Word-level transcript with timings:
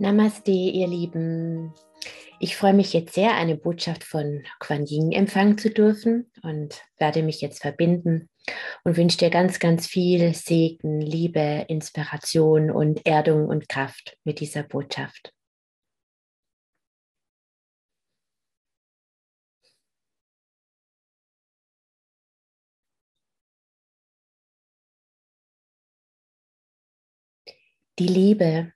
Namaste, 0.00 0.50
ihr 0.50 0.88
Lieben. 0.88 1.72
Ich 2.40 2.56
freue 2.56 2.74
mich 2.74 2.92
jetzt 2.92 3.14
sehr, 3.14 3.36
eine 3.36 3.56
Botschaft 3.56 4.02
von 4.02 4.42
Quan 4.58 4.86
Yin 4.86 5.12
empfangen 5.12 5.56
zu 5.56 5.70
dürfen 5.70 6.30
und 6.42 6.82
werde 6.98 7.22
mich 7.22 7.40
jetzt 7.40 7.62
verbinden 7.62 8.28
und 8.82 8.96
wünsche 8.96 9.18
dir 9.18 9.30
ganz, 9.30 9.60
ganz 9.60 9.86
viel 9.86 10.34
Segen, 10.34 11.00
Liebe, 11.00 11.66
Inspiration 11.68 12.72
und 12.72 13.06
Erdung 13.06 13.46
und 13.46 13.68
Kraft 13.68 14.18
mit 14.24 14.40
dieser 14.40 14.64
Botschaft. 14.64 15.32
Die 28.00 28.08
Liebe 28.08 28.72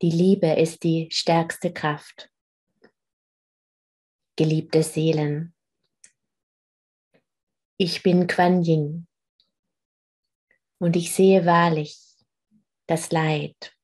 die 0.00 0.10
Liebe 0.10 0.52
ist 0.52 0.84
die 0.84 1.08
stärkste 1.10 1.72
Kraft. 1.72 2.30
Geliebte 4.36 4.84
Seelen, 4.84 5.54
ich 7.76 8.04
bin 8.04 8.28
Quan 8.28 8.62
Yin 8.62 9.08
und 10.78 10.94
ich 10.94 11.12
sehe 11.12 11.44
wahrlich 11.44 11.98
das 12.86 13.10
Leid, 13.10 13.76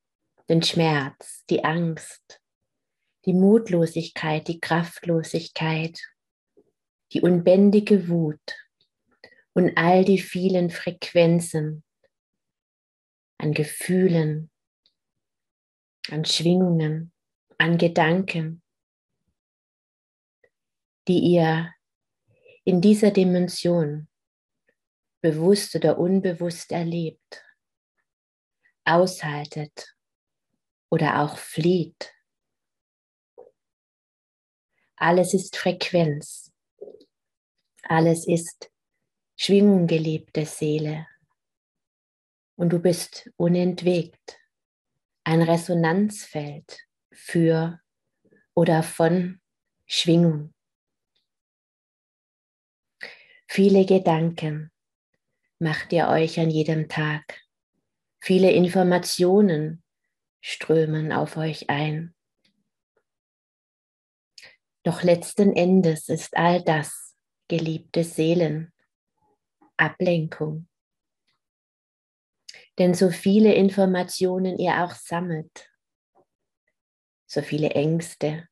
den 0.48 0.62
Schmerz, 0.62 1.44
die 1.50 1.64
Angst, 1.64 2.40
die 3.24 3.32
Mutlosigkeit, 3.32 4.46
die 4.46 4.60
Kraftlosigkeit, 4.60 6.00
die 7.12 7.20
unbändige 7.20 8.08
Wut 8.08 8.56
und 9.54 9.76
all 9.76 10.04
die 10.04 10.20
vielen 10.20 10.70
Frequenzen 10.70 11.82
an 13.38 13.52
Gefühlen, 13.52 14.50
an 16.10 16.24
Schwingungen, 16.24 17.12
an 17.58 17.78
Gedanken, 17.78 18.62
die 21.08 21.18
ihr 21.18 21.72
in 22.64 22.80
dieser 22.80 23.10
Dimension 23.10 24.08
bewusst 25.20 25.74
oder 25.74 25.98
unbewusst 25.98 26.72
erlebt, 26.72 27.44
aushaltet 28.84 29.94
oder 30.90 31.22
auch 31.22 31.38
flieht. 31.38 32.12
Alles 34.96 35.34
ist 35.34 35.56
Frequenz. 35.56 36.52
Alles 37.82 38.26
ist 38.26 38.70
Schwingung, 39.36 39.86
geliebte 39.86 40.46
Seele. 40.46 41.06
Und 42.56 42.70
du 42.70 42.78
bist 42.78 43.30
unentwegt 43.36 44.38
ein 45.24 45.42
Resonanzfeld 45.42 46.80
für 47.12 47.80
oder 48.54 48.82
von 48.82 49.40
Schwingung. 49.86 50.54
Viele 53.48 53.86
Gedanken 53.86 54.70
macht 55.58 55.92
ihr 55.92 56.08
euch 56.08 56.38
an 56.38 56.50
jedem 56.50 56.88
Tag. 56.88 57.42
Viele 58.20 58.50
Informationen 58.52 59.82
strömen 60.40 61.12
auf 61.12 61.36
euch 61.36 61.70
ein. 61.70 62.14
Doch 64.82 65.02
letzten 65.02 65.54
Endes 65.56 66.08
ist 66.08 66.36
all 66.36 66.62
das, 66.62 67.16
geliebte 67.48 68.04
Seelen, 68.04 68.72
Ablenkung 69.76 70.68
denn 72.78 72.94
so 72.94 73.10
viele 73.10 73.54
Informationen 73.54 74.58
ihr 74.58 74.84
auch 74.84 74.94
sammelt, 74.94 75.70
so 77.26 77.42
viele 77.42 77.70
Ängste 77.70 78.48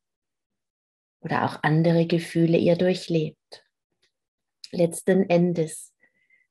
oder 1.21 1.45
auch 1.45 1.59
andere 1.63 2.05
Gefühle 2.05 2.57
ihr 2.57 2.75
durchlebt. 2.75 3.65
Letzten 4.71 5.29
Endes 5.29 5.93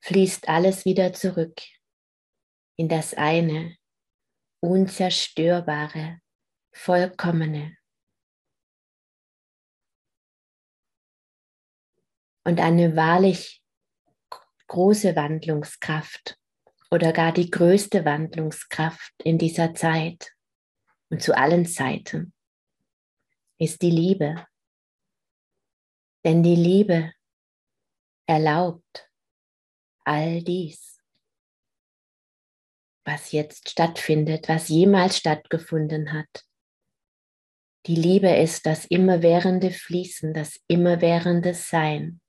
fließt 0.00 0.48
alles 0.48 0.84
wieder 0.84 1.12
zurück 1.12 1.60
in 2.76 2.88
das 2.88 3.14
eine, 3.14 3.76
unzerstörbare, 4.60 6.20
vollkommene. 6.72 7.76
Und 12.44 12.58
eine 12.60 12.96
wahrlich 12.96 13.62
große 14.66 15.14
Wandlungskraft 15.14 16.41
oder 16.92 17.14
gar 17.14 17.32
die 17.32 17.50
größte 17.50 18.04
Wandlungskraft 18.04 19.14
in 19.24 19.38
dieser 19.38 19.72
Zeit 19.72 20.32
und 21.08 21.22
zu 21.22 21.34
allen 21.34 21.64
Zeiten 21.64 22.34
ist 23.58 23.80
die 23.80 23.90
Liebe. 23.90 24.46
Denn 26.22 26.42
die 26.42 26.54
Liebe 26.54 27.12
erlaubt 28.26 29.10
all 30.04 30.42
dies, 30.42 31.00
was 33.04 33.32
jetzt 33.32 33.70
stattfindet, 33.70 34.50
was 34.50 34.68
jemals 34.68 35.16
stattgefunden 35.16 36.12
hat. 36.12 36.44
Die 37.86 37.96
Liebe 37.96 38.36
ist 38.36 38.66
das 38.66 38.84
immerwährende 38.84 39.70
Fließen, 39.70 40.34
das 40.34 40.60
immerwährende 40.68 41.54
Sein. 41.54 42.20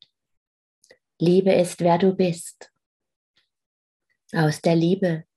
Liebe 1.19 1.51
ist, 1.51 1.81
wer 1.81 1.97
du 1.97 2.15
bist. 2.15 2.72
Aus 4.33 4.61
der 4.61 4.75
Liebe 4.75 5.27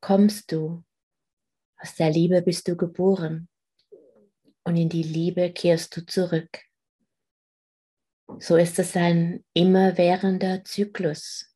kommst 0.00 0.52
du. 0.52 0.84
Aus 1.76 1.96
der 1.96 2.10
Liebe 2.10 2.40
bist 2.40 2.68
du 2.68 2.76
geboren. 2.76 3.48
Und 4.64 4.76
in 4.76 4.88
die 4.88 5.02
Liebe 5.02 5.52
kehrst 5.52 5.96
du 5.96 6.06
zurück. 6.06 6.62
So 8.38 8.56
ist 8.56 8.78
es 8.78 8.94
ein 8.94 9.44
immerwährender 9.54 10.62
Zyklus 10.62 11.52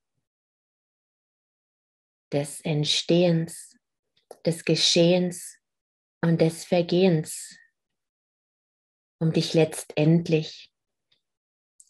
des 2.33 2.61
Entstehens, 2.63 3.77
des 4.45 4.65
Geschehens 4.65 5.59
und 6.21 6.41
des 6.41 6.65
Vergehens, 6.65 7.59
um 9.21 9.33
dich 9.33 9.55
letztendlich 9.55 10.73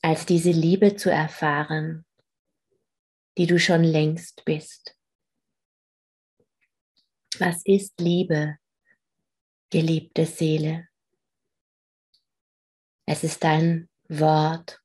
als 0.02 0.26
diese 0.26 0.50
Liebe 0.50 0.96
zu 0.96 1.10
erfahren, 1.10 2.04
die 3.38 3.46
du 3.46 3.58
schon 3.58 3.82
längst 3.82 4.44
bist. 4.44 4.96
Was 7.38 7.62
ist 7.64 7.98
Liebe, 7.98 8.58
geliebte 9.70 10.26
Seele? 10.26 10.88
Es 13.06 13.24
ist 13.24 13.44
ein 13.44 13.88
Wort, 14.08 14.80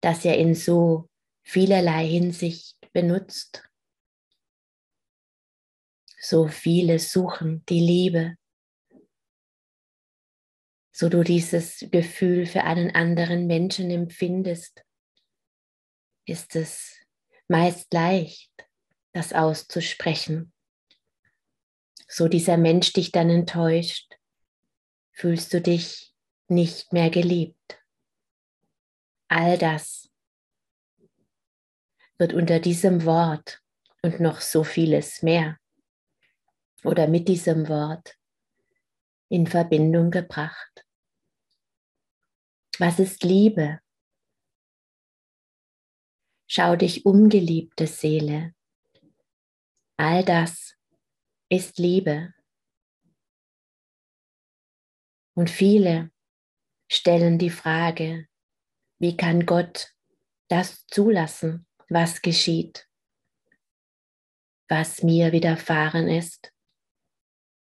das 0.00 0.24
er 0.24 0.38
in 0.38 0.54
so 0.54 1.08
vielerlei 1.42 2.06
Hinsicht 2.06 2.76
benutzt. 2.92 3.68
So 6.18 6.48
viele 6.48 6.98
suchen 6.98 7.64
die 7.66 7.80
Liebe, 7.80 8.36
so 10.92 11.08
du 11.08 11.22
dieses 11.22 11.86
Gefühl 11.90 12.44
für 12.44 12.64
einen 12.64 12.90
anderen 12.90 13.46
Menschen 13.46 13.90
empfindest 13.90 14.84
ist 16.24 16.56
es 16.56 16.98
meist 17.48 17.92
leicht, 17.92 18.52
das 19.12 19.32
auszusprechen. 19.32 20.52
So 22.08 22.28
dieser 22.28 22.56
Mensch 22.56 22.92
dich 22.92 23.12
dann 23.12 23.30
enttäuscht, 23.30 24.14
fühlst 25.12 25.52
du 25.52 25.60
dich 25.60 26.14
nicht 26.48 26.92
mehr 26.92 27.10
geliebt. 27.10 27.82
All 29.28 29.58
das 29.58 30.10
wird 32.18 32.32
unter 32.32 32.58
diesem 32.58 33.04
Wort 33.04 33.60
und 34.02 34.20
noch 34.20 34.40
so 34.40 34.64
vieles 34.64 35.22
mehr 35.22 35.58
oder 36.84 37.06
mit 37.06 37.28
diesem 37.28 37.68
Wort 37.68 38.16
in 39.28 39.46
Verbindung 39.46 40.10
gebracht. 40.10 40.84
Was 42.78 42.98
ist 42.98 43.22
Liebe? 43.22 43.80
Schau 46.52 46.74
dich 46.74 47.06
um, 47.06 47.28
geliebte 47.28 47.86
Seele. 47.86 48.56
All 49.96 50.24
das 50.24 50.76
ist 51.48 51.78
Liebe. 51.78 52.34
Und 55.36 55.48
viele 55.48 56.10
stellen 56.90 57.38
die 57.38 57.50
Frage, 57.50 58.26
wie 58.98 59.16
kann 59.16 59.46
Gott 59.46 59.94
das 60.48 60.88
zulassen, 60.88 61.68
was 61.88 62.20
geschieht, 62.20 62.88
was 64.68 65.04
mir 65.04 65.30
widerfahren 65.30 66.08
ist, 66.08 66.52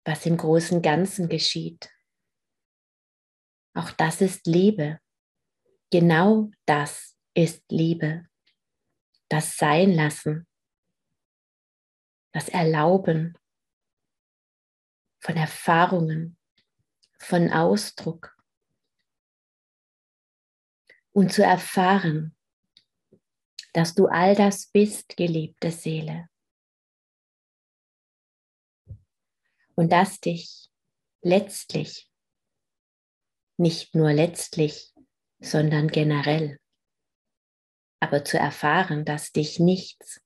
was 0.04 0.26
im 0.26 0.36
großen 0.36 0.82
Ganzen 0.82 1.30
geschieht. 1.30 1.90
Auch 3.72 3.90
das 3.92 4.20
ist 4.20 4.46
Liebe. 4.46 5.00
Genau 5.90 6.50
das 6.66 7.16
ist 7.32 7.64
Liebe 7.70 8.28
das 9.28 9.56
Sein 9.56 9.92
lassen, 9.92 10.46
das 12.32 12.48
Erlauben, 12.48 13.36
von 15.20 15.36
Erfahrungen, 15.36 16.38
von 17.18 17.52
Ausdruck 17.52 18.36
und 21.12 21.32
zu 21.32 21.42
erfahren, 21.42 22.36
dass 23.72 23.94
du 23.94 24.06
all 24.06 24.34
das 24.36 24.66
bist, 24.68 25.16
geliebte 25.16 25.70
Seele. 25.70 26.28
Und 29.74 29.90
dass 29.90 30.20
dich 30.20 30.70
letztlich, 31.22 32.10
nicht 33.58 33.94
nur 33.94 34.12
letztlich, 34.12 34.94
sondern 35.40 35.88
generell, 35.88 36.58
aber 38.06 38.24
zu 38.24 38.38
erfahren, 38.38 39.04
dass 39.04 39.32
dich 39.32 39.58
nichts, 39.58 40.22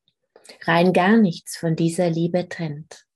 rein 0.65 0.93
gar 0.93 1.17
nichts 1.17 1.56
von 1.56 1.77
dieser 1.77 2.11
Liebe 2.11 2.47
trennt. 2.47 3.06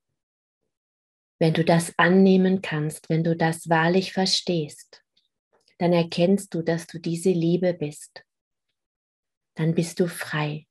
Wenn 1.39 1.53
du 1.53 1.63
das 1.67 1.93
annehmen 1.99 2.63
kannst, 2.63 3.11
wenn 3.11 3.23
du 3.23 3.37
das 3.37 3.69
wahrlich 3.69 4.15
verstehst, 4.15 5.05
dann 5.77 5.93
erkennst 5.93 6.55
du, 6.55 6.63
dass 6.63 6.87
du 6.87 6.99
diese 6.99 7.29
Liebe 7.29 7.75
bist. 7.75 8.25
Dann 9.55 9.75
bist 9.75 10.01
du 10.01 10.09
frei. 10.09 10.67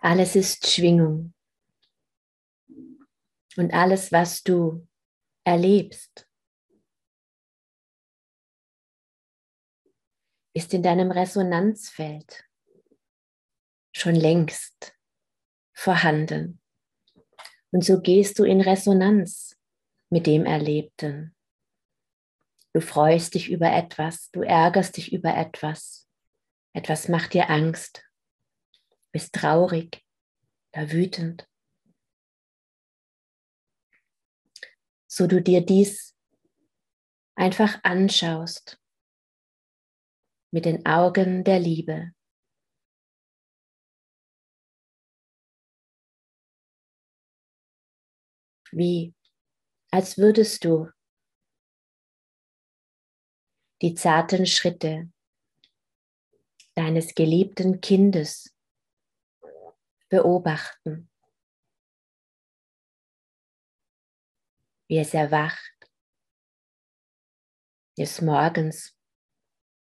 Alles 0.00 0.34
ist 0.34 0.66
Schwingung. 0.66 1.32
Und 3.56 3.72
alles, 3.72 4.10
was 4.10 4.42
du 4.42 4.84
erlebst, 5.44 6.28
ist 10.54 10.72
in 10.72 10.82
deinem 10.82 11.10
Resonanzfeld 11.10 12.44
schon 13.92 14.14
längst 14.14 14.96
vorhanden. 15.72 16.60
Und 17.70 17.84
so 17.84 18.00
gehst 18.00 18.38
du 18.38 18.44
in 18.44 18.60
Resonanz 18.60 19.58
mit 20.10 20.26
dem 20.26 20.46
Erlebten. 20.46 21.34
Du 22.72 22.80
freust 22.80 23.34
dich 23.34 23.50
über 23.50 23.72
etwas, 23.72 24.30
du 24.30 24.42
ärgerst 24.42 24.96
dich 24.96 25.12
über 25.12 25.36
etwas. 25.36 26.08
Etwas 26.72 27.08
macht 27.08 27.34
dir 27.34 27.50
Angst, 27.50 28.04
bist 29.12 29.32
traurig 29.32 30.04
oder 30.72 30.90
wütend. 30.90 31.48
So 35.16 35.28
du 35.28 35.40
dir 35.40 35.64
dies 35.64 36.12
einfach 37.36 37.78
anschaust 37.84 38.82
mit 40.50 40.64
den 40.64 40.84
Augen 40.86 41.44
der 41.44 41.60
Liebe. 41.60 42.12
Wie 48.72 49.14
als 49.92 50.18
würdest 50.18 50.64
du 50.64 50.90
die 53.82 53.94
zarten 53.94 54.46
Schritte 54.46 55.12
deines 56.74 57.14
geliebten 57.14 57.80
Kindes 57.80 58.52
beobachten, 60.08 61.08
wie 64.88 64.98
es 64.98 65.14
erwacht, 65.14 65.72
wie 67.96 68.02
es 68.02 68.20
morgens 68.20 68.96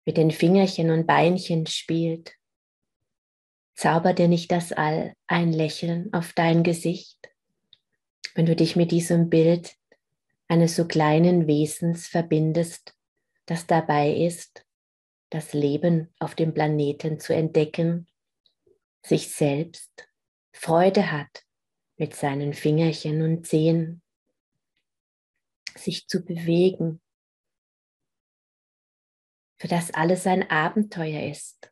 mit 0.06 0.18
den 0.18 0.32
Fingerchen 0.32 0.92
und 0.92 1.08
Beinchen 1.08 1.66
spielt. 1.66 2.34
Zauber 3.76 4.14
dir 4.14 4.28
nicht 4.28 4.52
das 4.52 4.72
All 4.72 5.14
ein 5.28 5.52
Lächeln 5.52 6.14
auf 6.14 6.34
dein 6.34 6.64
Gesicht, 6.64 7.18
wenn 8.36 8.46
du 8.46 8.56
dich 8.56 8.76
mit 8.76 8.92
diesem 8.92 9.30
Bild 9.30 9.76
eines 10.48 10.76
so 10.76 10.86
kleinen 10.86 11.48
Wesens 11.48 12.08
verbindest, 12.08 12.96
das 13.46 13.66
dabei 13.66 14.14
ist, 14.14 14.66
das 15.30 15.54
Leben 15.54 16.14
auf 16.20 16.36
dem 16.36 16.54
Planeten 16.54 17.20
zu 17.20 17.34
entdecken, 17.34 18.08
sich 19.02 19.30
selbst 19.30 20.08
Freude 20.52 21.12
hat 21.12 21.44
mit 21.98 22.16
seinen 22.16 22.54
Fingerchen 22.54 23.24
und 23.24 23.48
Zehen, 23.48 24.03
sich 25.78 26.08
zu 26.08 26.24
bewegen, 26.24 27.02
für 29.60 29.68
das 29.68 29.92
alles 29.92 30.28
ein 30.28 30.50
Abenteuer 30.50 31.30
ist. 31.30 31.72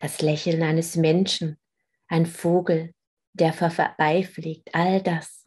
Das 0.00 0.20
Lächeln 0.20 0.62
eines 0.62 0.96
Menschen, 0.96 1.58
ein 2.08 2.26
Vogel, 2.26 2.94
der 3.34 3.52
vorbeifliegt, 3.52 4.74
all 4.74 5.02
das 5.02 5.40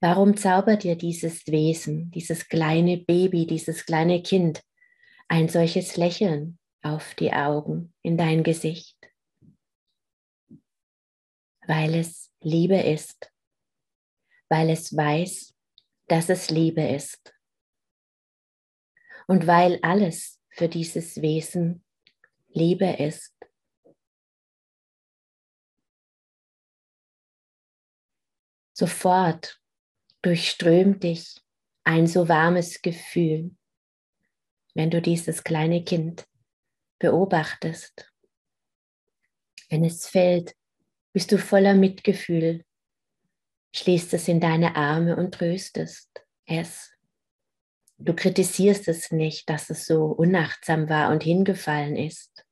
Warum 0.00 0.36
zaubert 0.36 0.84
dir 0.84 0.94
dieses 0.94 1.44
Wesen, 1.48 2.10
dieses 2.12 2.48
kleine 2.48 2.98
Baby, 2.98 3.46
dieses 3.46 3.84
kleine 3.84 4.22
Kind 4.22 4.62
ein 5.26 5.48
solches 5.48 5.96
Lächeln 5.96 6.58
auf 6.82 7.14
die 7.16 7.32
Augen, 7.32 7.92
in 8.02 8.16
dein 8.16 8.44
Gesicht? 8.44 8.96
Weil 11.66 11.96
es 11.96 12.32
Liebe 12.40 12.78
ist, 12.78 13.32
weil 14.48 14.70
es 14.70 14.96
weiß, 14.96 15.54
dass 16.06 16.28
es 16.28 16.50
Liebe 16.50 16.82
ist 16.82 17.34
und 19.26 19.46
weil 19.46 19.78
alles 19.82 20.40
für 20.48 20.68
dieses 20.68 21.20
Wesen 21.20 21.84
Liebe 22.48 22.86
ist. 22.86 23.34
Sofort 28.72 29.60
durchströmt 30.22 31.02
dich 31.02 31.40
ein 31.84 32.06
so 32.06 32.28
warmes 32.28 32.80
Gefühl, 32.80 33.54
wenn 34.74 34.90
du 34.90 35.02
dieses 35.02 35.44
kleine 35.44 35.84
Kind 35.84 36.26
beobachtest. 36.98 38.12
Wenn 39.68 39.84
es 39.84 40.06
fällt, 40.06 40.54
bist 41.12 41.32
du 41.32 41.38
voller 41.38 41.74
Mitgefühl, 41.74 42.64
schließt 43.74 44.14
es 44.14 44.28
in 44.28 44.40
deine 44.40 44.76
Arme 44.76 45.16
und 45.16 45.34
tröstest 45.34 46.08
es. 46.46 46.92
Du 47.98 48.14
kritisierst 48.14 48.88
es 48.88 49.10
nicht, 49.10 49.50
dass 49.50 49.70
es 49.70 49.86
so 49.86 50.06
unachtsam 50.06 50.88
war 50.88 51.10
und 51.10 51.22
hingefallen 51.22 51.96
ist. 51.96 52.46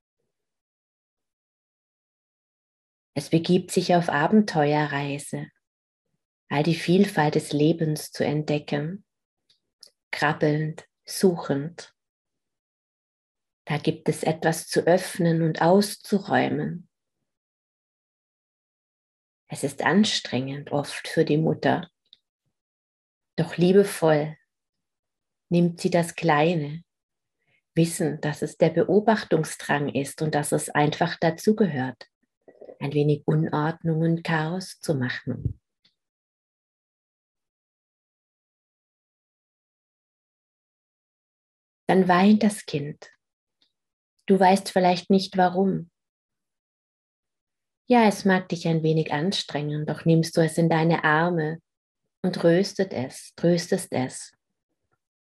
Es 3.14 3.30
begibt 3.30 3.70
sich 3.70 3.94
auf 3.94 4.08
Abenteuerreise 4.08 5.46
all 6.49 6.62
die 6.62 6.75
Vielfalt 6.75 7.35
des 7.35 7.52
Lebens 7.52 8.12
zu 8.12 8.25
entdecken, 8.25 9.04
krabbelnd, 10.11 10.87
suchend. 11.04 11.94
Da 13.64 13.78
gibt 13.78 14.08
es 14.08 14.23
etwas 14.23 14.68
zu 14.68 14.87
öffnen 14.87 15.42
und 15.42 15.61
auszuräumen. 15.61 16.88
Es 19.49 19.62
ist 19.62 19.83
anstrengend 19.83 20.73
oft 20.73 21.07
für 21.09 21.25
die 21.25 21.38
Mutter, 21.38 21.88
doch 23.37 23.57
liebevoll 23.57 24.37
nimmt 25.49 25.81
sie 25.81 25.91
das 25.91 26.15
Kleine, 26.15 26.83
wissen, 27.75 28.21
dass 28.21 28.43
es 28.43 28.57
der 28.57 28.71
Beobachtungsdrang 28.71 29.91
ist 29.91 30.23
und 30.23 30.35
dass 30.35 30.53
es 30.53 30.71
einfach 30.71 31.17
dazugehört, 31.21 32.09
ein 32.81 32.93
wenig 32.93 33.23
Unordnung 33.26 34.00
und 34.00 34.25
Chaos 34.25 34.81
zu 34.81 34.95
machen. 34.95 35.61
dann 41.87 42.09
weint 42.09 42.43
das 42.43 42.67
Kind. 42.67 43.12
Du 44.26 44.38
weißt 44.38 44.71
vielleicht 44.71 45.09
nicht 45.09 45.37
warum. 45.37 45.91
Ja, 47.88 48.09
es 48.09 48.25
mag 48.25 48.49
dich 48.49 48.66
ein 48.66 48.83
wenig 48.83 49.12
anstrengen, 49.12 49.87
doch 49.87 50.05
nimmst 50.05 50.37
du 50.37 50.40
es 50.40 50.59
in 50.59 50.69
deine 50.69 51.05
Arme 51.05 51.61
und 52.21 52.43
röstet 52.43 52.93
es, 52.93 53.33
tröstest 53.37 53.93
es. 53.93 54.33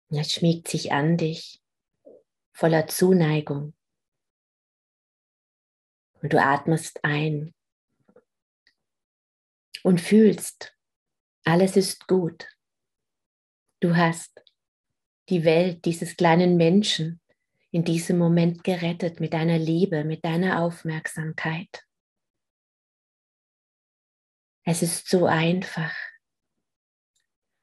Es 0.09 0.33
schmiegt 0.33 0.69
sich 0.69 0.91
an 0.91 1.19
dich, 1.19 1.61
voller 2.55 2.87
Zuneigung. 2.87 3.75
Und 6.23 6.33
du 6.33 6.41
atmest 6.41 7.05
ein 7.05 7.53
und 9.83 10.01
fühlst, 10.01 10.75
alles 11.45 11.77
ist 11.77 12.09
gut. 12.09 12.49
Du 13.81 13.95
hast 13.95 14.43
die 15.29 15.45
Welt 15.45 15.85
dieses 15.85 16.17
kleinen 16.17 16.57
Menschen 16.57 17.21
in 17.71 17.85
diesem 17.85 18.17
Moment 18.17 18.65
gerettet 18.65 19.21
mit 19.21 19.35
deiner 19.35 19.59
Liebe, 19.59 20.05
mit 20.05 20.25
deiner 20.25 20.63
Aufmerksamkeit. 20.63 21.85
Es 24.65 24.83
ist 24.83 25.09
so 25.09 25.27
einfach, 25.27 25.95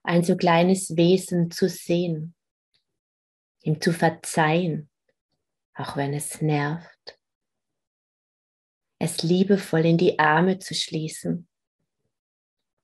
ein 0.04 0.24
so 0.24 0.36
kleines 0.36 0.96
Wesen 0.96 1.50
zu 1.50 1.68
sehen, 1.68 2.36
ihm 3.64 3.82
zu 3.82 3.92
verzeihen, 3.92 4.90
auch 5.74 5.98
wenn 5.98 6.14
es 6.14 6.42
nervt, 6.42 7.20
es 9.00 9.24
liebevoll 9.24 9.86
in 9.86 9.98
die 9.98 10.20
Arme 10.20 10.60
zu 10.60 10.76
schließen, 10.76 11.48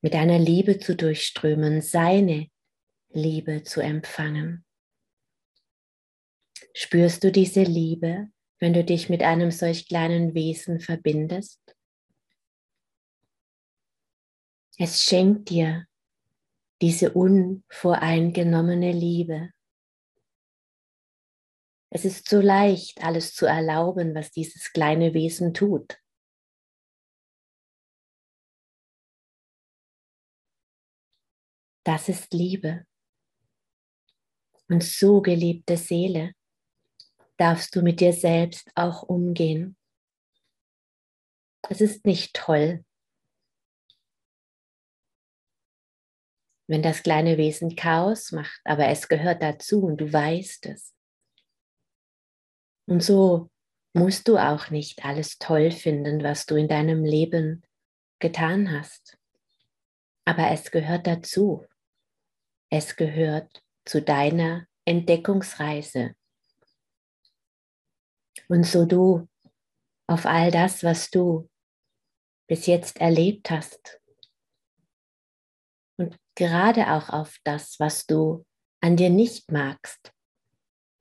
mit 0.01 0.15
einer 0.15 0.39
Liebe 0.39 0.79
zu 0.79 0.95
durchströmen, 0.95 1.81
seine 1.81 2.49
Liebe 3.09 3.63
zu 3.63 3.81
empfangen. 3.81 4.65
Spürst 6.73 7.23
du 7.23 7.31
diese 7.31 7.63
Liebe, 7.63 8.29
wenn 8.59 8.73
du 8.73 8.83
dich 8.83 9.09
mit 9.09 9.21
einem 9.21 9.51
solch 9.51 9.87
kleinen 9.87 10.33
Wesen 10.33 10.79
verbindest? 10.79 11.66
Es 14.79 15.03
schenkt 15.03 15.49
dir 15.49 15.87
diese 16.81 17.13
unvoreingenommene 17.13 18.91
Liebe. 18.91 19.51
Es 21.89 22.05
ist 22.05 22.29
so 22.29 22.39
leicht, 22.39 23.03
alles 23.03 23.33
zu 23.33 23.47
erlauben, 23.47 24.13
was 24.13 24.31
dieses 24.31 24.71
kleine 24.71 25.15
Wesen 25.15 25.55
tut. 25.55 25.99
Das 31.83 32.07
ist 32.07 32.33
Liebe. 32.33 32.85
Und 34.69 34.83
so, 34.83 35.21
geliebte 35.21 35.77
Seele, 35.77 36.33
darfst 37.37 37.75
du 37.75 37.81
mit 37.81 37.99
dir 37.99 38.13
selbst 38.13 38.69
auch 38.75 39.01
umgehen. 39.01 39.75
Es 41.67 41.81
ist 41.81 42.05
nicht 42.05 42.35
toll, 42.35 42.83
wenn 46.67 46.81
das 46.81 47.01
kleine 47.01 47.37
Wesen 47.37 47.75
Chaos 47.75 48.31
macht, 48.31 48.59
aber 48.65 48.87
es 48.87 49.07
gehört 49.07 49.41
dazu 49.41 49.83
und 49.83 49.97
du 49.97 50.11
weißt 50.11 50.65
es. 50.67 50.93
Und 52.85 53.01
so 53.01 53.49
musst 53.93 54.27
du 54.27 54.37
auch 54.37 54.69
nicht 54.69 55.03
alles 55.03 55.37
toll 55.39 55.71
finden, 55.71 56.23
was 56.23 56.45
du 56.45 56.55
in 56.55 56.67
deinem 56.67 57.03
Leben 57.03 57.63
getan 58.19 58.71
hast. 58.71 59.17
Aber 60.25 60.51
es 60.51 60.71
gehört 60.71 61.07
dazu. 61.07 61.65
Es 62.69 62.95
gehört 62.95 63.63
zu 63.85 64.01
deiner 64.01 64.67
Entdeckungsreise. 64.85 66.15
Und 68.49 68.65
so 68.65 68.85
du 68.85 69.27
auf 70.07 70.25
all 70.25 70.51
das, 70.51 70.83
was 70.83 71.09
du 71.09 71.49
bis 72.47 72.65
jetzt 72.65 72.99
erlebt 72.99 73.51
hast 73.51 73.99
gerade 76.37 76.91
auch 76.93 77.09
auf 77.09 77.37
das, 77.43 77.79
was 77.79 78.05
du 78.05 78.45
an 78.79 78.95
dir 78.95 79.09
nicht 79.09 79.51
magst, 79.51 80.13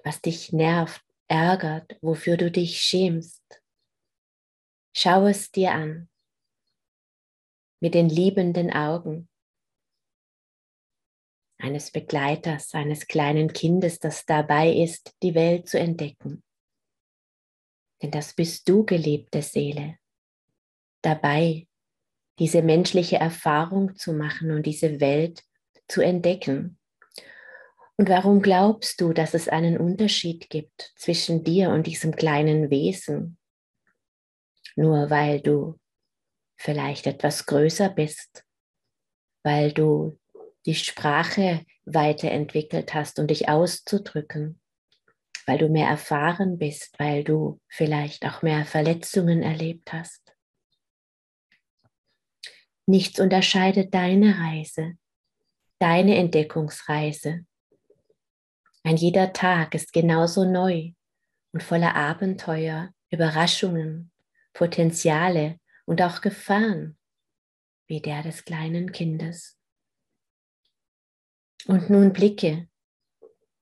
was 0.02 0.20
dich 0.20 0.52
nervt, 0.52 1.04
ärgert, 1.28 1.96
wofür 2.00 2.36
du 2.36 2.50
dich 2.50 2.80
schämst. 2.80 3.62
Schau 4.96 5.26
es 5.26 5.50
dir 5.52 5.72
an 5.72 6.08
mit 7.80 7.94
den 7.94 8.08
liebenden 8.08 8.72
Augen 8.72 9.28
eines 11.58 11.90
Begleiters, 11.90 12.72
eines 12.74 13.06
kleinen 13.06 13.52
Kindes, 13.52 13.98
das 13.98 14.24
dabei 14.24 14.72
ist, 14.72 15.14
die 15.22 15.34
Welt 15.34 15.68
zu 15.68 15.78
entdecken. 15.78 16.42
Denn 18.02 18.10
das 18.10 18.34
bist 18.34 18.68
du, 18.68 18.84
geliebte 18.84 19.42
Seele, 19.42 19.98
dabei, 21.02 21.66
diese 22.38 22.62
menschliche 22.62 23.16
Erfahrung 23.16 23.96
zu 23.96 24.12
machen 24.12 24.50
und 24.50 24.66
diese 24.66 25.00
Welt 25.00 25.42
zu 25.88 26.02
entdecken. 26.02 26.78
Und 27.96 28.08
warum 28.10 28.42
glaubst 28.42 29.00
du, 29.00 29.12
dass 29.12 29.32
es 29.32 29.48
einen 29.48 29.78
Unterschied 29.78 30.50
gibt 30.50 30.92
zwischen 30.96 31.44
dir 31.44 31.70
und 31.70 31.86
diesem 31.86 32.14
kleinen 32.14 32.70
Wesen? 32.70 33.38
Nur 34.74 35.08
weil 35.08 35.40
du 35.40 35.78
vielleicht 36.56 37.06
etwas 37.06 37.46
größer 37.46 37.88
bist, 37.88 38.44
weil 39.42 39.72
du 39.72 40.18
die 40.66 40.74
Sprache 40.74 41.64
weiterentwickelt 41.86 42.92
hast, 42.92 43.18
um 43.18 43.26
dich 43.26 43.48
auszudrücken, 43.48 44.60
weil 45.46 45.56
du 45.56 45.68
mehr 45.68 45.88
erfahren 45.88 46.58
bist, 46.58 46.98
weil 46.98 47.24
du 47.24 47.60
vielleicht 47.68 48.26
auch 48.26 48.42
mehr 48.42 48.66
Verletzungen 48.66 49.42
erlebt 49.42 49.92
hast. 49.92 50.25
Nichts 52.86 53.18
unterscheidet 53.18 53.92
deine 53.92 54.38
Reise, 54.38 54.96
deine 55.80 56.16
Entdeckungsreise. 56.16 57.44
Ein 58.84 58.96
jeder 58.96 59.32
Tag 59.32 59.74
ist 59.74 59.92
genauso 59.92 60.44
neu 60.44 60.92
und 61.52 61.62
voller 61.64 61.96
Abenteuer, 61.96 62.92
Überraschungen, 63.10 64.12
Potenziale 64.52 65.58
und 65.84 66.00
auch 66.00 66.20
Gefahren 66.20 66.96
wie 67.88 68.00
der 68.00 68.22
des 68.22 68.44
kleinen 68.44 68.92
Kindes. 68.92 69.58
Und 71.66 71.90
nun 71.90 72.12
blicke 72.12 72.68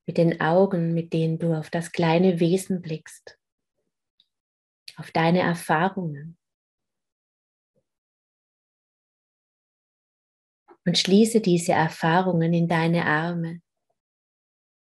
mit 0.06 0.18
den 0.18 0.40
Augen, 0.40 0.92
mit 0.92 1.12
denen 1.12 1.38
du 1.38 1.54
auf 1.54 1.70
das 1.70 1.92
kleine 1.92 2.40
Wesen 2.40 2.82
blickst, 2.82 3.38
auf 4.96 5.10
deine 5.12 5.40
Erfahrungen. 5.40 6.36
Und 10.86 10.98
schließe 10.98 11.40
diese 11.40 11.72
Erfahrungen 11.72 12.52
in 12.52 12.68
deine 12.68 13.06
Arme. 13.06 13.60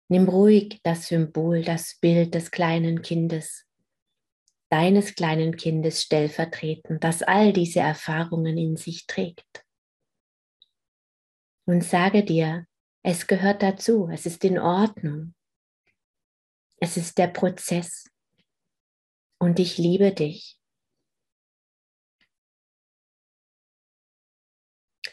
Nimm 0.09 0.29
ruhig 0.29 0.81
das 0.83 1.09
Symbol, 1.09 1.63
das 1.63 1.99
Bild 2.01 2.35
des 2.35 2.51
kleinen 2.51 3.03
Kindes, 3.03 3.67
deines 4.71 5.15
kleinen 5.15 5.57
Kindes 5.57 6.03
stellvertretend, 6.03 7.05
das 7.05 7.23
all 7.23 7.53
diese 7.53 7.81
Erfahrungen 7.81 8.57
in 8.57 8.77
sich 8.77 9.07
trägt. 9.07 9.65
Und 11.67 11.85
sage 11.85 12.25
dir, 12.25 12.67
es 13.03 13.27
gehört 13.27 13.63
dazu, 13.63 14.09
es 14.11 14.27
ist 14.27 14.45
in 14.45 14.59
Ordnung. 14.59 15.35
Es 16.79 16.97
ist 16.97 17.19
der 17.19 17.29
Prozess. 17.29 18.09
Und 19.39 19.59
ich 19.59 19.79
liebe 19.79 20.13
dich. 20.13 20.59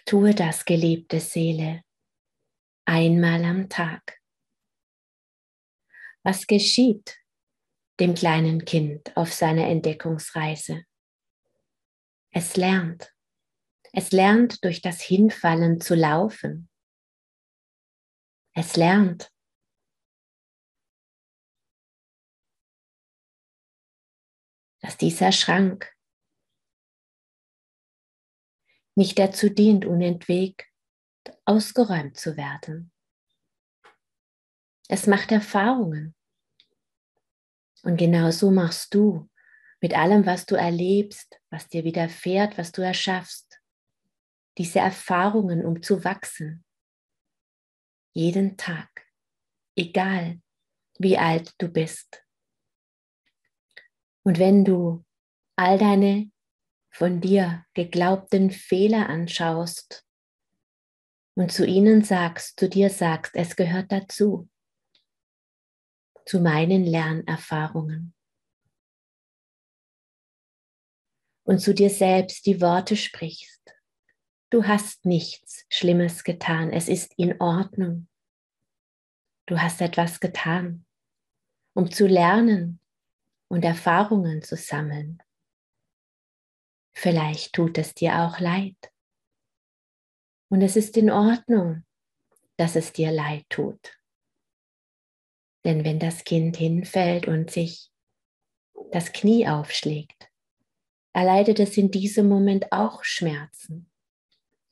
Tue 0.09 0.33
das, 0.33 0.65
geliebte 0.65 1.19
Seele, 1.19 1.83
einmal 2.83 3.45
am 3.45 3.69
Tag. 3.69 4.19
Was 6.23 6.47
geschieht 6.47 7.19
dem 7.99 8.15
kleinen 8.15 8.65
Kind 8.65 9.15
auf 9.15 9.31
seiner 9.31 9.67
Entdeckungsreise? 9.67 10.83
Es 12.31 12.57
lernt. 12.57 13.13
Es 13.93 14.11
lernt 14.11 14.63
durch 14.65 14.81
das 14.81 14.99
Hinfallen 14.99 15.79
zu 15.79 15.93
laufen. 15.93 16.71
Es 18.55 18.75
lernt. 18.77 19.31
Dass 24.81 24.97
dieser 24.97 25.31
Schrank 25.31 25.95
nicht 28.99 29.17
dazu 29.17 29.49
dient, 29.49 29.85
unentwegt 29.85 30.65
ausgeräumt 31.45 32.17
zu 32.17 32.35
werden. 32.35 32.91
Es 34.89 35.07
macht 35.07 35.31
Erfahrungen. 35.31 36.13
Und 37.83 37.95
genauso 37.95 38.51
machst 38.51 38.93
du 38.93 39.29
mit 39.79 39.97
allem, 39.97 40.25
was 40.25 40.45
du 40.45 40.55
erlebst, 40.55 41.39
was 41.49 41.69
dir 41.69 41.85
widerfährt, 41.85 42.57
was 42.57 42.73
du 42.73 42.81
erschaffst, 42.81 43.61
diese 44.57 44.79
Erfahrungen, 44.79 45.65
um 45.65 45.81
zu 45.81 46.03
wachsen, 46.03 46.65
jeden 48.11 48.57
Tag, 48.57 49.07
egal 49.77 50.41
wie 50.97 51.17
alt 51.17 51.53
du 51.57 51.69
bist. 51.69 52.25
Und 54.23 54.39
wenn 54.39 54.65
du 54.65 55.05
all 55.55 55.77
deine 55.77 56.29
von 56.99 57.21
dir 57.21 57.65
geglaubten 57.75 58.51
Fehler 58.51 59.07
anschaust 59.07 60.05
und 61.33 61.49
zu 61.49 61.65
ihnen 61.65 62.03
sagst, 62.03 62.59
zu 62.59 62.67
dir 62.67 62.89
sagst, 62.89 63.37
es 63.37 63.55
gehört 63.55 63.89
dazu, 63.89 64.49
zu 66.25 66.41
meinen 66.41 66.83
Lernerfahrungen. 66.83 68.13
Und 71.45 71.59
zu 71.59 71.73
dir 71.73 71.89
selbst 71.89 72.45
die 72.45 72.59
Worte 72.59 72.97
sprichst, 72.97 73.73
du 74.49 74.65
hast 74.65 75.05
nichts 75.05 75.65
Schlimmes 75.69 76.25
getan, 76.25 76.69
es 76.69 76.89
ist 76.89 77.13
in 77.17 77.39
Ordnung. 77.39 78.09
Du 79.45 79.57
hast 79.57 79.79
etwas 79.79 80.19
getan, 80.19 80.85
um 81.73 81.89
zu 81.89 82.07
lernen 82.07 82.81
und 83.47 83.63
Erfahrungen 83.63 84.41
zu 84.41 84.57
sammeln. 84.57 85.23
Vielleicht 86.93 87.53
tut 87.53 87.77
es 87.77 87.93
dir 87.93 88.19
auch 88.19 88.39
leid. 88.39 88.77
Und 90.49 90.61
es 90.61 90.75
ist 90.75 90.97
in 90.97 91.11
Ordnung, 91.11 91.83
dass 92.57 92.75
es 92.75 92.91
dir 92.91 93.11
leid 93.11 93.45
tut. 93.49 93.97
Denn 95.63 95.83
wenn 95.83 95.99
das 95.99 96.23
Kind 96.23 96.57
hinfällt 96.57 97.27
und 97.27 97.51
sich 97.51 97.91
das 98.91 99.11
Knie 99.11 99.47
aufschlägt, 99.47 100.29
erleidet 101.13 101.59
es 101.59 101.77
in 101.77 101.91
diesem 101.91 102.27
Moment 102.27 102.71
auch 102.71 103.03
Schmerzen. 103.03 103.89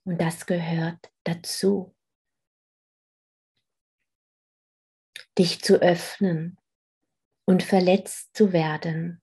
Und 0.06 0.20
das 0.20 0.46
gehört 0.46 1.12
dazu. 1.24 1.94
Dich 5.38 5.62
zu 5.62 5.82
öffnen 5.82 6.58
und 7.46 7.64
verletzt 7.64 8.36
zu 8.36 8.54
werden, 8.54 9.22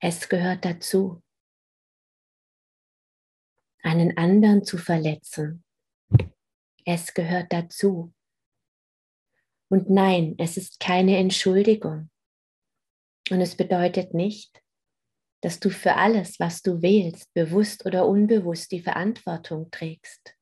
es 0.00 0.28
gehört 0.28 0.64
dazu. 0.64 1.22
Einen 3.86 4.18
anderen 4.18 4.64
zu 4.64 4.78
verletzen, 4.78 5.64
es 6.84 7.14
gehört 7.14 7.52
dazu. 7.52 8.12
Und 9.70 9.90
nein, 9.90 10.34
es 10.38 10.56
ist 10.56 10.80
keine 10.80 11.18
Entschuldigung. 11.18 12.10
Und 13.30 13.40
es 13.40 13.56
bedeutet 13.56 14.12
nicht, 14.12 14.60
dass 15.40 15.60
du 15.60 15.70
für 15.70 15.94
alles, 15.94 16.40
was 16.40 16.62
du 16.62 16.82
wählst, 16.82 17.32
bewusst 17.32 17.86
oder 17.86 18.08
unbewusst 18.08 18.72
die 18.72 18.80
Verantwortung 18.80 19.70
trägst. 19.70 20.36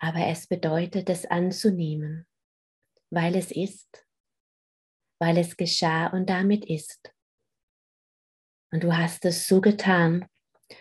Aber 0.00 0.28
es 0.28 0.46
bedeutet 0.46 1.10
es 1.10 1.26
anzunehmen, 1.26 2.28
weil 3.10 3.34
es 3.34 3.50
ist, 3.50 4.06
weil 5.20 5.36
es 5.38 5.56
geschah 5.56 6.06
und 6.06 6.30
damit 6.30 6.64
ist. 6.66 7.12
Und 8.72 8.84
du 8.84 8.96
hast 8.96 9.24
es 9.24 9.48
so 9.48 9.60
getan, 9.60 10.28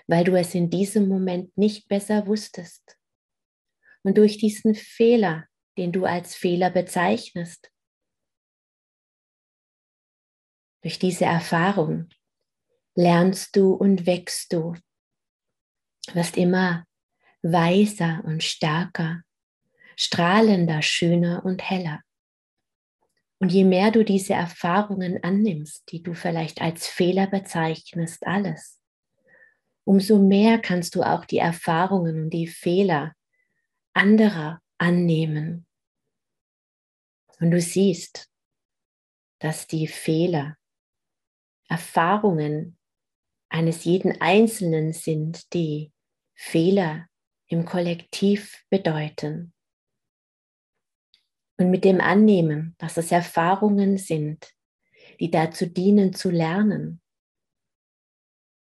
weil 0.08 0.24
du 0.24 0.38
es 0.38 0.56
in 0.56 0.70
diesem 0.70 1.08
Moment 1.08 1.58
nicht 1.58 1.88
besser 1.88 2.28
wusstest. 2.28 2.98
Und 4.04 4.18
durch 4.18 4.38
diesen 4.38 4.76
Fehler, 4.76 5.46
den 5.78 5.92
du 5.92 6.06
als 6.06 6.36
Fehler 6.36 6.70
bezeichnest, 6.70 7.74
Durch 10.84 11.00
diese 11.00 11.24
Erfahrung 11.24 12.10
lernst 12.94 13.56
du 13.56 13.74
und 13.74 14.06
wächst 14.06 14.52
du, 14.52 14.76
wirst 16.12 16.36
immer 16.36 16.86
weiser 17.42 18.22
und 18.26 18.44
stärker, 18.44 19.22
strahlender, 19.96 20.82
schöner 20.82 21.46
und 21.46 21.68
heller. 21.70 22.02
Und 23.40 23.54
je 23.54 23.64
mehr 23.64 23.92
du 23.92 24.04
diese 24.04 24.34
Erfahrungen 24.34 25.24
annimmst, 25.24 25.90
die 25.92 26.04
du 26.04 26.14
vielleicht 26.14 26.62
als 26.62 26.88
Fehler 26.88 27.28
bezeichnest, 27.28 28.28
alles, 28.28 28.82
umso 29.86 30.20
mehr 30.20 30.60
kannst 30.60 30.96
du 30.96 31.04
auch 31.04 31.26
die 31.26 31.38
Erfahrungen 31.38 32.24
und 32.24 32.30
die 32.30 32.48
Fehler 32.48 33.14
anderer 33.94 34.62
annehmen. 34.78 35.66
Und 37.40 37.52
du 37.52 37.60
siehst, 37.60 38.30
dass 39.40 39.68
die 39.68 39.88
Fehler 39.88 40.58
Erfahrungen 41.68 42.78
eines 43.50 43.84
jeden 43.84 44.20
Einzelnen 44.22 44.94
sind, 44.94 45.54
die 45.54 45.92
Fehler 46.34 47.08
im 47.48 47.66
Kollektiv 47.66 48.64
bedeuten. 48.70 49.54
Und 51.58 51.70
mit 51.70 51.84
dem 51.84 52.02
Annehmen, 52.02 52.76
dass 52.80 52.98
es 52.98 53.12
Erfahrungen 53.12 53.98
sind, 53.98 54.52
die 55.20 55.30
dazu 55.30 55.68
dienen 55.68 56.14
zu 56.14 56.32
lernen, 56.32 57.03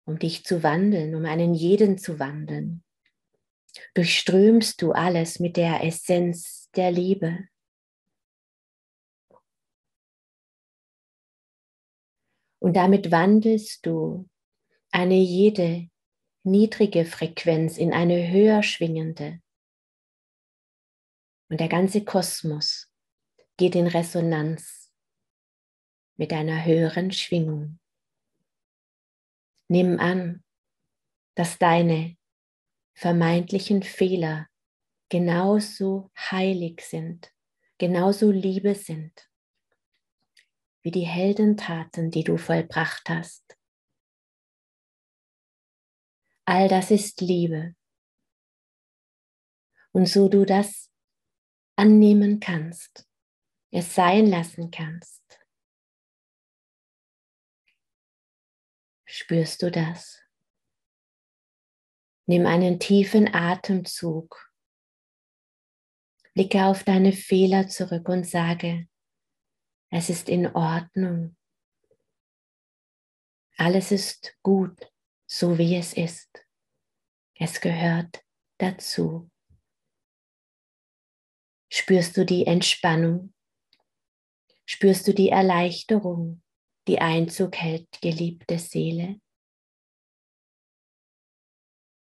um 0.09 0.19
dich 0.19 0.45
zu 0.45 0.63
wandeln, 0.63 1.15
um 1.15 1.25
einen 1.27 1.55
jeden 1.55 1.99
zu 1.99 2.19
wandeln, 2.19 2.83
durchströmst 3.95 4.81
du 4.81 4.93
alles 4.93 5.39
mit 5.39 5.57
der 5.57 5.85
Essenz 5.85 6.71
der 6.75 6.91
Liebe, 6.91 7.47
Und 12.61 12.75
damit 12.75 13.11
wandelst 13.11 13.87
du 13.87 14.29
eine 14.91 15.15
jede 15.15 15.89
niedrige 16.43 17.05
Frequenz 17.05 17.79
in 17.79 17.93
eine 17.93 18.31
höher 18.31 18.63
schwingende. 18.63 19.41
Und 21.49 21.61
der 21.61 21.69
ganze 21.69 22.05
Kosmos 22.05 22.93
geht 23.57 23.75
in 23.75 23.87
Resonanz 23.87 24.93
mit 26.17 26.33
einer 26.33 26.65
höheren 26.65 27.13
Schwingung. 27.13 27.79
Nimm 29.69 30.01
an, 30.01 30.43
dass 31.35 31.59
deine 31.59 32.17
vermeintlichen 32.95 33.83
Fehler 33.83 34.49
genauso 35.09 36.11
heilig 36.19 36.81
sind, 36.81 37.33
genauso 37.79 38.31
Liebe 38.31 38.75
sind 38.75 39.29
wie 40.89 40.91
die 40.91 41.07
Heldentaten, 41.07 42.11
die 42.11 42.25
du 42.25 42.39
vollbracht 42.39 43.11
hast. 43.11 43.59
All 46.47 46.67
das 46.69 46.91
ist 46.91 47.21
Liebe. 47.21 47.75
Und 49.93 50.07
so 50.07 50.31
du 50.31 50.47
das 50.47 50.91
annehmen 51.77 52.41
kannst, 52.41 53.07
es 53.71 53.95
sein 53.95 54.27
lassen 54.29 54.71
kannst, 54.71 55.23
spürst 59.09 59.63
du 59.63 59.71
das. 59.71 60.23
Nimm 62.27 62.47
einen 62.47 62.79
tiefen 62.79 63.33
Atemzug. 63.33 64.53
Blicke 66.35 66.67
auf 66.67 66.85
deine 66.85 67.13
Fehler 67.13 67.69
zurück 67.69 68.09
und 68.09 68.25
sage, 68.25 68.87
es 69.91 70.11
ist 70.11 70.29
in 70.29 70.47
Ordnung. 70.55 71.37
Alles 73.57 73.91
ist 73.91 74.37
gut, 74.43 74.93
so 75.27 75.57
wie 75.57 75.77
es 75.77 75.95
ist. 75.95 76.47
Es 77.35 77.61
gehört 77.61 78.23
dazu. 78.59 79.31
Spürst 81.71 82.17
du 82.17 82.27
die 82.27 82.47
Entspannung? 82.47 83.33
Spürst 84.67 85.09
du 85.09 85.15
die 85.15 85.31
Erleichterung, 85.31 86.43
die 86.89 87.01
Einzug 87.01 87.57
hält, 87.57 87.87
geliebte 88.01 88.59
Seele? 88.59 89.21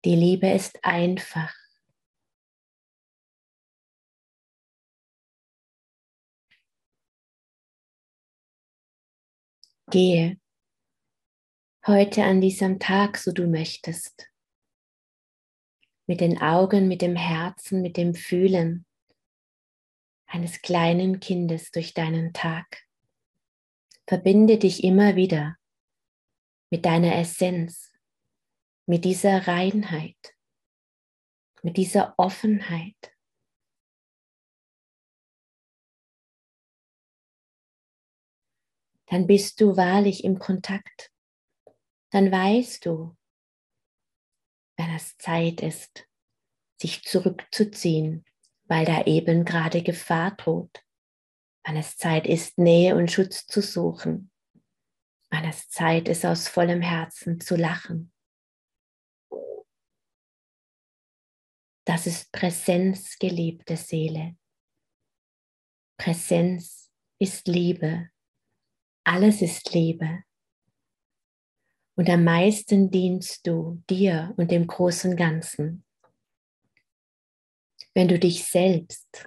Die 0.05 0.15
Liebe 0.15 0.49
ist 0.49 0.83
einfach. 0.85 1.53
Gehe 9.91 10.39
heute 11.87 12.23
an 12.25 12.43
diesem 12.43 12.79
Tag, 12.79 13.17
so 13.17 13.33
du 13.33 13.47
möchtest, 13.47 14.31
mit 16.07 16.21
den 16.21 16.41
Augen, 16.41 16.87
mit 16.87 17.01
dem 17.01 17.17
Herzen, 17.17 17.81
mit 17.81 17.97
dem 17.97 18.15
Fühlen 18.15 18.87
eines 20.27 20.61
kleinen 20.61 21.21
Kindes 21.21 21.71
durch 21.71 21.95
deinen 21.95 22.35
Tag. 22.35 22.88
Verbinde 24.09 24.59
dich 24.59 24.83
immer 24.83 25.15
wieder 25.17 25.57
mit 26.71 26.85
deiner 26.85 27.15
Essenz, 27.17 27.93
mit 28.87 29.05
dieser 29.05 29.47
Reinheit, 29.47 30.35
mit 31.63 31.77
dieser 31.77 32.15
Offenheit. 32.17 32.97
dann 39.09 39.27
bist 39.27 39.61
du 39.61 39.77
wahrlich 39.77 40.25
im 40.25 40.39
Kontakt. 40.39 41.13
Dann 42.11 42.31
weißt 42.31 42.85
du, 42.87 43.17
wenn 44.77 44.95
es 44.95 45.17
Zeit 45.19 45.61
ist, 45.63 46.07
sich 46.81 47.03
zurückzuziehen, 47.03 48.25
weil 48.65 48.85
da 48.85 49.05
eben 49.05 49.45
gerade 49.45 49.83
Gefahr 49.83 50.33
droht. 50.37 50.85
Wenn 51.69 51.77
es 51.77 51.99
Zeit 51.99 52.27
ist, 52.27 52.57
Nähe 52.57 52.97
und 52.97 53.11
Schutz 53.11 53.47
zu 53.47 53.61
suchen. 53.61 54.31
Wenn 55.29 55.45
es 55.45 55.69
Zeit 55.69 56.09
ist, 56.09 56.25
aus 56.25 56.49
vollem 56.49 56.81
Herzen 56.81 57.41
zu 57.41 57.57
lachen. 57.57 58.11
Das 61.85 62.07
ist 62.07 62.33
Präsenz, 62.33 63.19
geliebte 63.19 63.77
Seele. 63.77 64.39
Präsenz 65.99 66.91
ist 67.19 67.47
Liebe. 67.47 68.09
Alles 69.05 69.43
ist 69.43 69.75
Liebe. 69.75 70.23
Und 71.97 72.09
am 72.09 72.25
meisten 72.25 72.91
dienst 72.91 73.47
du 73.47 73.83
dir 73.91 74.33
und 74.39 74.51
dem 74.51 74.67
großen 74.67 75.17
Ganzen. 75.17 75.85
Wenn 77.93 78.09
du 78.09 78.19
dich 78.19 78.47
selbst 78.47 79.27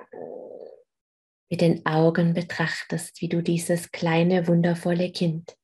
mit 1.51 1.59
den 1.59 1.85
Augen 1.85 2.33
betrachtest, 2.33 3.19
wie 3.19 3.27
du 3.27 3.43
dieses 3.43 3.91
kleine, 3.91 4.47
wundervolle 4.47 5.11
Kind 5.11 5.57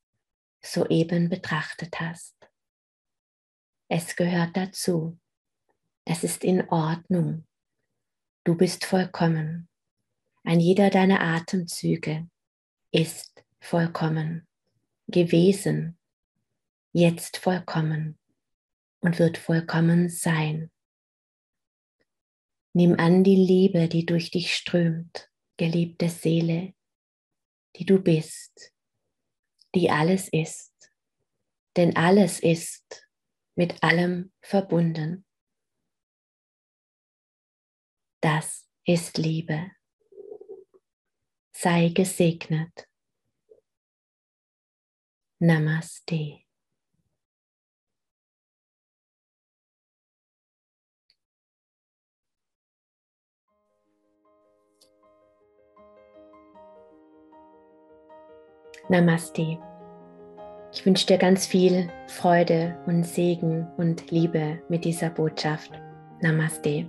soeben 0.62 1.30
betrachtet 1.30 2.02
hast. 2.02 2.36
Es 3.88 4.18
gehört 4.18 4.58
dazu. 4.58 5.18
Es 6.04 6.26
ist 6.26 6.44
in 6.44 6.68
Ordnung. 6.70 7.48
Du 8.44 8.56
bist 8.56 8.84
vollkommen. 8.84 9.70
Ein 10.44 10.60
jeder 10.60 10.90
deiner 10.90 11.22
Atemzüge 11.22 12.28
ist 12.92 13.46
vollkommen 13.62 14.46
gewesen. 15.08 15.98
jetzt 16.92 17.38
vollkommen 17.38 18.18
und 19.00 19.20
wird 19.20 19.38
vollkommen 19.38 20.10
sein. 20.10 20.70
Nimm 22.74 23.00
an 23.00 23.24
die 23.24 23.36
Liebe, 23.36 23.88
die 23.88 24.06
durch 24.06 24.32
dich 24.32 24.54
strömt, 24.54 25.30
geliebte 25.58 26.10
Seele, 26.10 26.74
die 27.76 27.86
du 27.86 28.02
bist, 28.02 28.74
die 29.76 29.90
alles 29.90 30.30
ist, 30.30 30.74
denn 31.76 31.96
alles 31.96 32.40
ist 32.40 33.08
mit 33.56 33.82
allem 33.84 34.32
verbunden. 34.42 35.26
Das 38.22 38.68
ist 38.86 39.18
Liebe. 39.18 39.72
Sei 41.56 41.90
gesegnet. 41.90 42.88
Namaste. 45.40 46.47
Namaste. 58.90 59.58
Ich 60.72 60.86
wünsche 60.86 61.08
dir 61.08 61.18
ganz 61.18 61.46
viel 61.46 61.90
Freude 62.08 62.78
und 62.86 63.06
Segen 63.06 63.68
und 63.78 64.12
Liebe 64.12 64.60
mit 64.70 64.86
dieser 64.86 65.10
Botschaft. 65.10 65.72
Namaste. 66.22 66.86